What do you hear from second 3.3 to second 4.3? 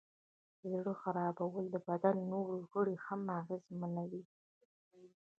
اغېزمنوي.